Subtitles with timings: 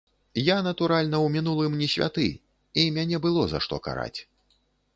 [0.43, 2.27] Я, натуральна, у мінулым не святы,
[2.85, 4.19] і мяне было за што караць.